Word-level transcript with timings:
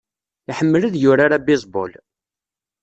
Iḥemmel 0.51 0.81
ad 0.83 0.95
yurar 1.01 1.31
abaseball. 1.37 1.93